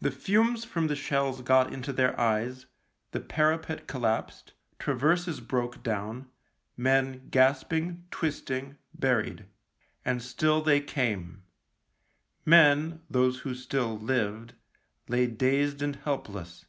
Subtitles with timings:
[0.00, 2.66] The fumes from the shells got into their eyes,
[3.12, 6.26] the parapet collapsed, traverses broke down,
[6.76, 9.46] men gasping, twist ing, buried.
[10.04, 11.44] And still they came.
[12.44, 14.54] Men, those who still lived,
[15.06, 16.64] lay dazed and help less.